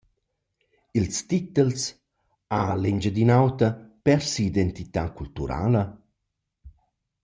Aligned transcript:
Ils 0.97 1.09
titels: 1.27 1.75
«Ha 2.51 2.61
l’Engiadin’Ota 2.81 3.69
pers 4.03 4.25
sia 4.31 4.49
identità 4.51 5.03
culturala?» 5.17 5.83